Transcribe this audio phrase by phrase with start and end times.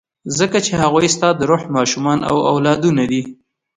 [0.37, 3.21] ځکه چې هغوی ستا د روح ماشومان او اولادونه دي.